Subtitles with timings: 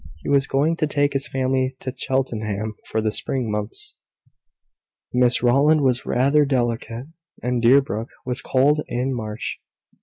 [0.23, 3.97] He was going to take his family to Cheltenham for the spring months.
[5.13, 7.05] Miss Rowland was rather delicate,
[7.43, 9.59] and Deerbrook was cold in March.